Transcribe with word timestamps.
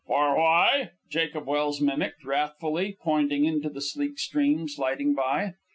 "For 0.07 0.35
why?" 0.35 0.93
Jacob 1.11 1.45
Welse 1.45 1.79
mimicked 1.79 2.25
wrathfully, 2.25 2.97
pointing 3.01 3.45
into 3.45 3.69
the 3.69 3.81
sleek 3.81 4.17
stream 4.17 4.67
sliding 4.67 5.13
by. 5.13 5.53